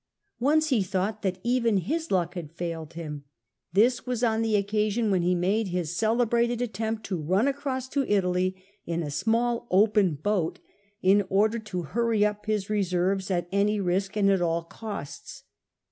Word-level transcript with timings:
Once 0.39 0.69
he 0.69 0.81
thought 0.81 1.21
that 1.21 1.37
even 1.43 1.77
his 1.77 2.09
luck 2.09 2.33
had 2.33 2.51
failed 2.51 2.93
him; 2.93 3.23
this 3.71 4.03
was 4.03 4.23
on 4.23 4.41
the 4.41 4.55
occasion 4.55 5.11
when 5.11 5.21
he 5.21 5.35
made 5.35 5.67
his 5.67 5.95
celebrated 5.95 6.59
attempt 6.59 7.03
to 7.05 7.21
run 7.21 7.47
across 7.47 7.87
to 7.87 8.03
Italy 8.07 8.55
in 8.83 9.03
a 9.03 9.11
small 9.11 9.67
open 9.69 10.15
boat, 10.15 10.57
in 11.03 11.23
order 11.29 11.59
to 11.59 11.83
hurry 11.83 12.25
up 12.25 12.47
Ms 12.47 12.67
reserves 12.67 13.29
at 13.29 13.47
any 13.51 13.79
risk 13.79 14.17
and 14.17 14.31
at 14.31 14.41
all 14.41 14.63
costs. 14.63 15.43